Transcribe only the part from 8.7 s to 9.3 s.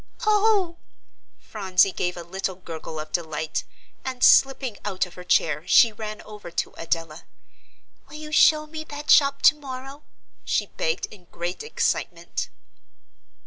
that